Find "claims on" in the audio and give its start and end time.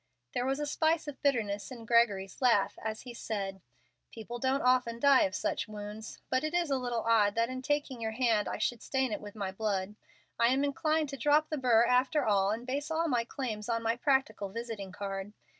13.23-13.83